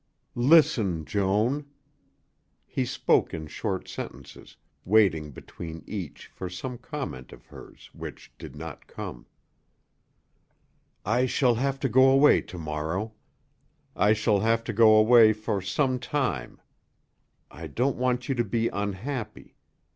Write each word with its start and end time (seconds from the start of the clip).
"Listen, 0.33 1.05
Joan." 1.05 1.67
He 2.65 2.85
spoke 2.85 3.35
in 3.35 3.45
short 3.45 3.87
sentences, 3.87 4.57
waiting 4.83 5.29
between 5.29 5.83
each 5.85 6.25
for 6.33 6.49
some 6.49 6.79
comment 6.79 7.31
of 7.31 7.45
hers 7.45 7.91
which 7.93 8.31
did 8.39 8.55
not 8.55 8.87
come. 8.87 9.27
"I 11.05 11.27
shall 11.27 11.53
have 11.53 11.79
to 11.81 11.87
go 11.87 12.09
away 12.09 12.41
to 12.41 12.57
morrow. 12.57 13.13
I 13.95 14.13
shall 14.13 14.39
have 14.39 14.63
to 14.63 14.73
go 14.73 14.95
away 14.95 15.33
for 15.33 15.61
some 15.61 15.99
time. 15.99 16.59
I 17.51 17.67
don't 17.67 17.95
want 17.97 18.27
you 18.27 18.33
to 18.33 18.43
be 18.43 18.69
unhappy. 18.69 19.55